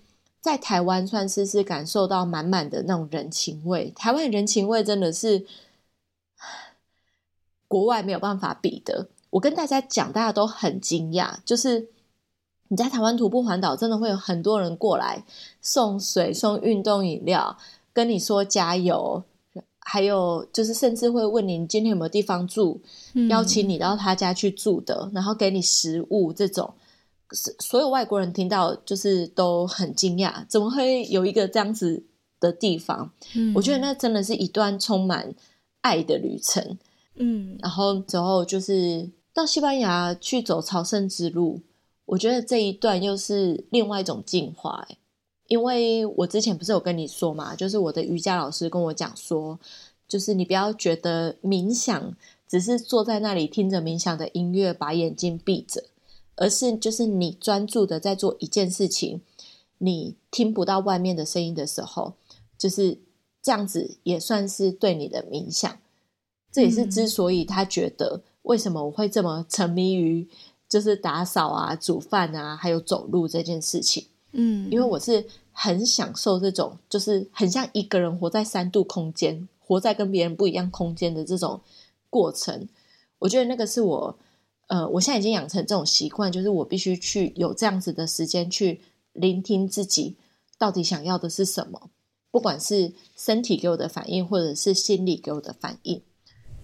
[0.40, 3.92] 在台湾算是是感受到满满的那种人情味。
[3.96, 5.44] 台湾人情味真的是
[7.66, 9.08] 国外没有办法比的。
[9.30, 11.88] 我跟大家讲，大家都很惊讶，就是
[12.68, 15.24] 你在台湾徒步环岛，真的会有很多人过来
[15.60, 17.58] 送水、送运动饮料，
[17.92, 19.24] 跟你说加油，
[19.80, 22.80] 还有就是甚至会问你今天有没有地方住，
[23.28, 26.72] 邀请你到他家去住的，然后给你食物这种。
[27.32, 32.02] 是所有外国人听到就是都很惊讶，怎么会有一个这样子
[32.38, 33.10] 的地方？
[33.34, 35.34] 嗯，我觉得那真的是一段充满
[35.80, 36.78] 爱的旅程。
[37.16, 41.60] 嗯，然后之后就是到西班牙去走朝圣之路，
[42.04, 44.86] 我觉得这一段又是另外一种进化。
[45.48, 49.58] 因为我之前不是有跟你说嘛，就是我的瑜伽老师跟我讲说，
[50.08, 52.14] 就是你不要觉得冥想
[52.48, 55.84] 只是坐在那里听着冥想的音乐，把眼睛闭着。
[56.36, 59.20] 而是就是你专注的在做一件事情，
[59.78, 62.14] 你听不到外面的声音的时候，
[62.56, 62.98] 就是
[63.42, 65.78] 这样子也算是对你的冥想。
[66.52, 70.26] 这也是之所以他觉得为什么我会这么沉迷于
[70.68, 74.06] 就是打扫啊、煮饭啊，还有走路这件事情。
[74.32, 81.60] 嗯，因为我是很享受这种，就是很像一个人活在三度空间，活在跟别人不一样空间的这种
[82.10, 82.68] 过程。
[83.18, 84.18] 我觉得那个是我，
[84.68, 88.80] 呃，我现在已经养成这种习惯，就是我必须去有这样子的时间去
[89.12, 90.16] 聆听自己
[90.58, 91.90] 到底想要的是什么，
[92.30, 96.02] 不管是身体给我的反应，或者是心理给我的反应。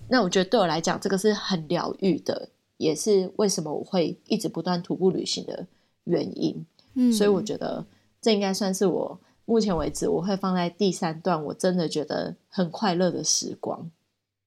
[0.08, 5.66] 那我觉得对我来讲，这个是很疗愈的，也是为什么我会一直不断徒步旅行的
[6.04, 6.66] 原因。
[6.94, 7.86] 嗯，所以我觉得
[8.20, 13.90] 这应该算是我目前为止我会放在第三段，我真的觉得很快乐的时光。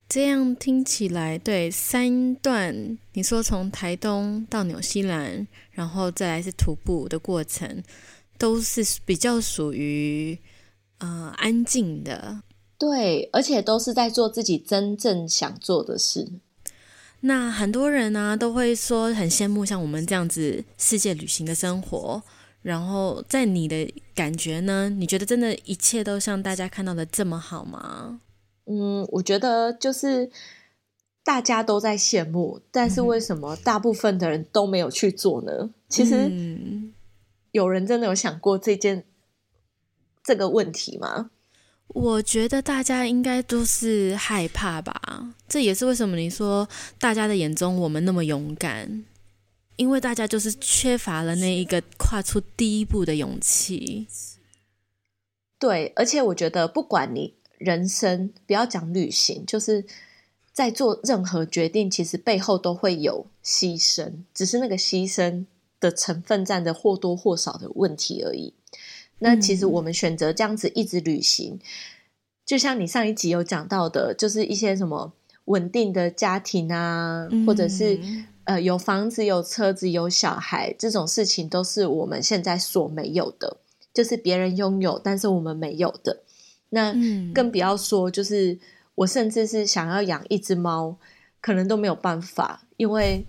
[0.07, 7.83] 这样听起来，对三段，你说从台东到纽西兰，然后再来是徒步的过程，
[8.37, 10.37] 都是比较属于
[10.99, 12.41] 呃安静的。
[12.77, 16.33] 对，而且都是在做自己真正想做的事。
[17.21, 22.21] 那很多人呢都会说很羡慕像我们这样子世界旅行的生活。
[22.61, 24.89] 然后在你的感觉呢？
[24.89, 28.21] 你觉得真的一切都像大家看到的这么好吗？
[28.65, 30.29] 嗯，我觉得就是
[31.23, 35.69] 大家都在羡慕，但是为什么大部分的人都没有去做呢？
[35.87, 36.31] 其实
[37.51, 39.05] 有人真的有想过这件
[40.23, 41.31] 这个问题吗？
[41.89, 46.67] 我觉得大家应该都是害怕吧，这也是为什么你说
[46.99, 49.05] 大家的眼中我们那么勇敢，
[49.75, 54.07] 因为大家就是缺乏了那一个跨出第一步的勇气。
[55.59, 57.35] 对，而且我觉得不管你
[57.65, 59.83] 人生不要讲旅行，就是
[60.53, 65.45] 在做任何决定，其实背后都会有牺牲，只是那个牺牲
[65.81, 68.53] 的成分占的或多或少的问题而已。
[69.19, 71.59] 那其实我们选择这样子一直旅行，
[72.45, 75.13] 就像你上一集有讲到的，就是一些什么
[75.45, 77.99] 稳定的家庭啊，或者是
[78.43, 83.57] 呃有房子、有车子、有小孩这种事情，都是我们现在所没有的，
[83.93, 86.21] 就是别人拥有，但是我们没有的。
[86.69, 86.95] 那
[87.33, 88.57] 更不要说，就是
[88.95, 90.97] 我甚至是想要养一只猫，
[91.41, 93.25] 可能都没有办法，因为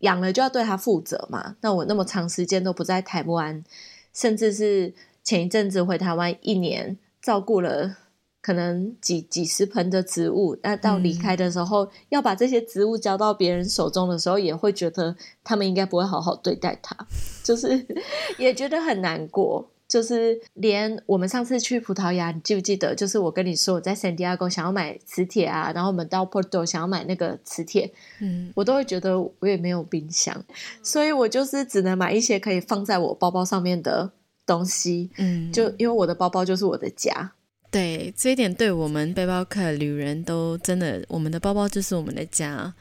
[0.00, 1.56] 养了就要对它负责嘛。
[1.60, 3.64] 那我那么长时间都不在台湾，
[4.12, 4.94] 甚至是。
[5.26, 7.96] 前一阵子回台湾一年，照顾了
[8.40, 16.96] 可能几几十盆的植物，那到离开的时候，要把这些植物交到别人手中的时候，也会觉得他们应该不会好好对待它，
[17.42, 17.84] 就是
[18.38, 19.68] 也觉得很难过。
[19.88, 22.94] 就是连我们上次去葡萄牙，你记不记得？
[22.94, 30.44] 就是我跟你说我在圣地亚哥想要买磁铁啊，然后我们到 Porto 想要买那个磁铁，嗯，我都会觉得我也没有冰箱，
[30.82, 34.12] 所以我就是只能买一些可以放在我包包上面的。
[34.46, 37.32] 东西，嗯，就因为我的包包就是我的家，
[37.68, 42.72] 对这一点，对我们背包客旅人都真的，我们的包包就是我们的家，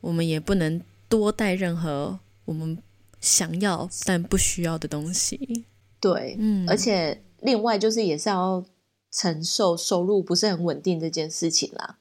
[0.00, 0.80] 我们也不能
[1.10, 2.78] 多带任何我们
[3.20, 5.66] 想要但不需要的东西。
[6.02, 8.62] 对，嗯，而且另外就是也是要
[9.10, 11.96] 承受收入不是很稳定这件事情啦。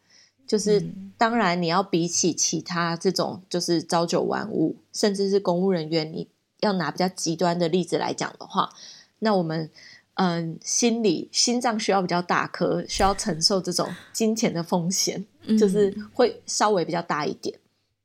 [0.47, 0.83] 就是
[1.17, 6.27] 当然你要比起其他这种就是朝九晚五，甚至是公务人员，你
[6.59, 8.69] 要拿比较极端的例子来讲的话。
[9.19, 9.69] 那我们，
[10.15, 15.23] 嗯，心理心脏需要比较大颗，需要承受这种金钱的风险，
[15.57, 17.57] 就是会稍微比较大一点。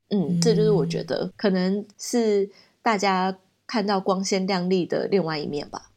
[0.09, 2.49] 嗯，这就是我觉得可能是
[2.81, 3.37] 大家
[3.67, 5.91] 看到光鲜亮丽的另外一面吧。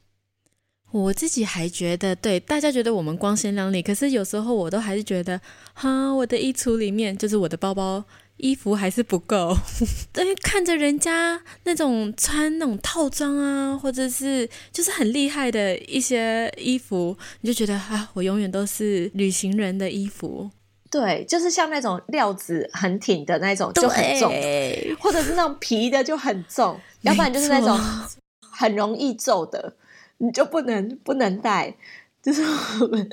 [0.91, 5.41] 我自己还觉得，对大家觉得我们光鲜亮丽，可是有时候我都还是觉得，
[5.73, 8.05] 哈，我的衣橱里面就是我的包包。
[8.43, 9.55] 衣服还是不够，
[10.16, 20.51] 因为看着人家那种穿那种套装啊，或者是就是很厉害的一些衣服，你就觉得啊，我永远都是旅行人的衣服。
[20.91, 24.32] 对，就是像那种料子很挺的那种就很重，
[24.99, 27.78] 或者是那种皮的就很重，要不然就是那种
[28.41, 29.74] 很容易皱的，
[30.18, 31.74] 你就不能不能带。
[32.22, 32.43] 就是
[32.82, 33.09] 我们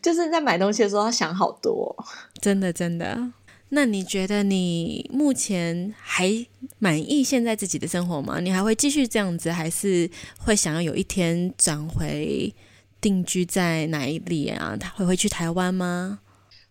[0.00, 1.96] 就是在买东西的时候要想好多，
[2.40, 3.32] 真的真的。
[3.70, 6.46] 那你觉得你目前还
[6.78, 8.38] 满意现在自己的生活吗？
[8.38, 12.54] 你还会继续这样子，还是会想要有一天转回
[13.00, 14.76] 定居在哪里啊？
[14.78, 16.20] 他会回去台湾吗？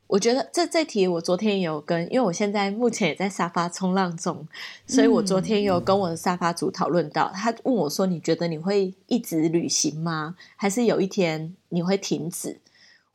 [0.08, 4.48] 我觉得这这题我昨天有跟，因为我现在目前也在沙发冲浪中，
[4.88, 10.36] 所以我昨天有跟我的沙发组讨论到，他问我说：“你觉得你会一直旅行吗？
[10.56, 12.60] 还是有一天你会停止？”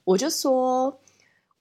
[0.05, 0.99] 我就说。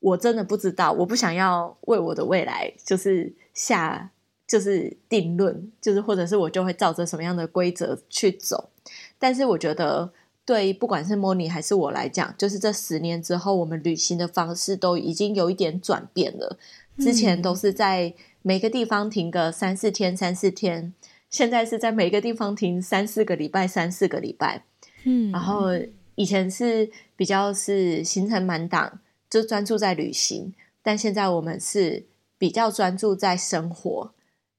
[0.01, 4.09] 我真的不知道，我不想要为我的未来就是下
[4.47, 8.71] 就是定论，就是或者是我就会照着什么样的规则去走。
[9.19, 10.11] 但是我觉得
[10.45, 16.57] 对，不管是 Moni 还是我来讲，就是这十年之后，我们旅行的方式都已经有一点转变了。
[16.97, 20.93] 之前都是在每个地方停个三四天，三四天，
[21.29, 24.65] 现在是在每个地方停三四个礼拜，三四个礼拜。
[25.03, 25.67] 嗯，然后
[26.15, 32.05] 以前是比较是行程满档，就专注在旅行，但现在我们是
[32.37, 34.11] 比较专注在生活，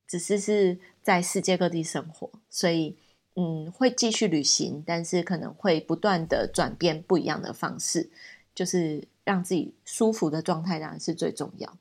[0.09, 2.97] 只是是在世界各地生活，所以
[3.35, 8.11] 嗯，会继续旅行，但是可能会不断的转变不一样的方式，
[8.55, 11.79] 就是让自己舒服的状态当然是最重要。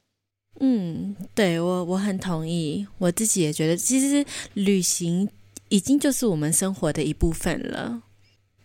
[0.59, 5.29] 嗯，对我我很同意，我自己也觉得，其实旅行
[5.69, 8.03] 已经就是我们生活的一部分了。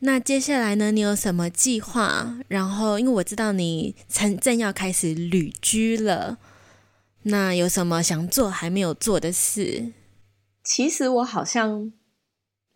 [0.01, 2.39] 那接下来呢，你有什么计划？
[2.49, 6.39] 然后，因为我知道你正正要开始旅居了，
[7.22, 9.93] 那有什么想做还没有做的事？
[10.62, 11.93] 其实我好像，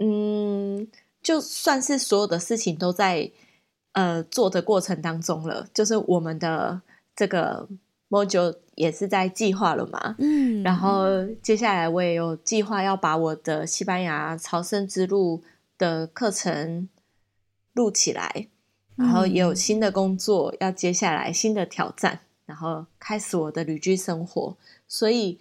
[0.00, 0.88] 嗯，
[1.22, 3.30] 就算是所有的事情都在
[3.92, 6.80] 呃做的过程当中了，就是我们的
[7.14, 7.68] 这个
[8.08, 10.16] module 也是在计划了嘛。
[10.18, 11.06] 嗯，然后
[11.42, 15.42] 接下来我也有计划要把我的西班牙朝圣之路
[15.76, 16.88] 的课程
[17.74, 18.48] 录起来，
[18.96, 24.56] 然后也有新的工作要接下来新的挑战，然后开始我的旅居生活，
[24.88, 25.38] 所以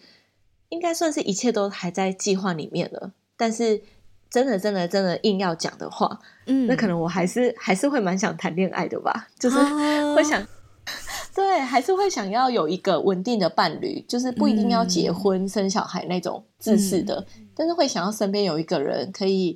[0.67, 3.13] 应该算是一切都还在计划里面了。
[3.37, 3.81] 但是
[4.29, 10.45] 真的真的真的硬要讲的话，嗯，那可能我还是还是会蛮想谈恋爱的吧，就是哦 会想。
[11.35, 17.23] 对，还是会想要有一个稳定的伴侣，就是不一定要结婚、生小孩那种自私的，
[17.53, 19.55] 但是会想要身边有一个人可以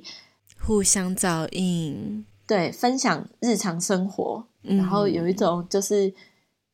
[0.60, 6.14] 互相照应，对分享日常生活，嗯然后有一种就是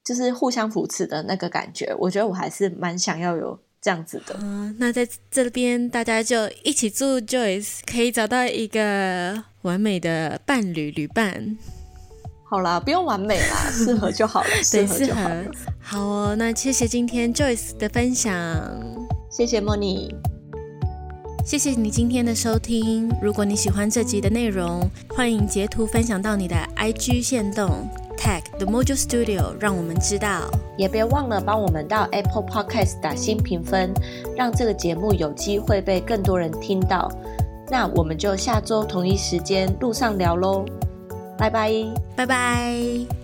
[0.05, 1.95] 就是互相扶持的那个感觉。
[1.99, 4.37] 我觉得我还是蛮想要有这样子的。
[4.41, 11.57] 嗯、那在这边大家就一起祝 Joyce 可以找到一个完美的伴侣旅伴。
[12.45, 15.45] 好啦，不用完美啦，适合就好了， 适对，合就好了。。
[15.81, 18.35] 好哦，那谢谢今天 Joyce 的分享，
[19.31, 20.13] 谢谢莫妮，
[21.47, 23.09] 谢谢你今天的收听。
[23.23, 27.89] 如果你喜欢这集的内容，欢迎截图分享到你的 IG 线动
[28.21, 30.51] ，tag The Mojo Studio，让我们知道。
[30.77, 33.93] 也别忘了帮我们到 Apple Podcast 打新评分，
[34.37, 37.11] 让这个节目有机会被更多人听到。
[37.69, 40.65] 那我们就下周同一时间路上聊喽，
[41.37, 41.73] 拜拜。
[42.17, 43.20] 拜拜。